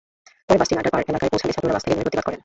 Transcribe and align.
পরে 0.47 0.59
বাসটি 0.59 0.73
নাড্ডার 0.75 0.93
পাড় 0.93 1.03
এলাকায় 1.11 1.31
পৌঁছালে 1.31 1.53
ছাত্ররা 1.55 1.75
বাস 1.75 1.83
থেকে 1.83 1.93
নেমে 1.95 2.05
প্রতিবাদ 2.05 2.25
করেন। 2.25 2.39